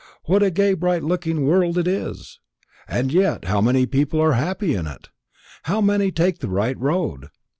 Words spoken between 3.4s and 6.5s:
how many people are happy in it? how many take the